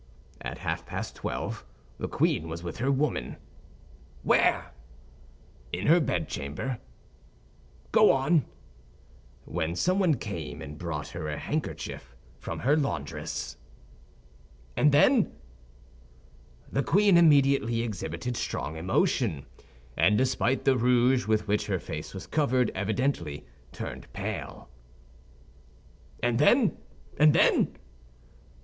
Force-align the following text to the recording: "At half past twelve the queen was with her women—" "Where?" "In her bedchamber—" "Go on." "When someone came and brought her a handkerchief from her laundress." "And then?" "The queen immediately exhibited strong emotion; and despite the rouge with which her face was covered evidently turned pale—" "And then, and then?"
"At 0.41 0.57
half 0.57 0.83
past 0.87 1.15
twelve 1.15 1.63
the 1.99 2.07
queen 2.07 2.47
was 2.49 2.63
with 2.63 2.77
her 2.77 2.91
women—" 2.91 3.37
"Where?" 4.23 4.71
"In 5.71 5.85
her 5.85 5.99
bedchamber—" 5.99 6.79
"Go 7.91 8.11
on." 8.11 8.45
"When 9.45 9.75
someone 9.75 10.15
came 10.15 10.59
and 10.59 10.79
brought 10.79 11.09
her 11.09 11.27
a 11.29 11.37
handkerchief 11.37 12.15
from 12.39 12.61
her 12.61 12.75
laundress." 12.75 13.57
"And 14.75 14.91
then?" 14.91 15.33
"The 16.71 16.81
queen 16.81 17.15
immediately 17.15 17.81
exhibited 17.83 18.35
strong 18.35 18.77
emotion; 18.77 19.45
and 19.95 20.17
despite 20.17 20.65
the 20.65 20.77
rouge 20.77 21.27
with 21.27 21.47
which 21.47 21.67
her 21.67 21.77
face 21.77 22.15
was 22.15 22.25
covered 22.25 22.71
evidently 22.73 23.45
turned 23.71 24.11
pale—" 24.13 24.67
"And 26.23 26.39
then, 26.39 26.75
and 27.19 27.33
then?" 27.35 27.75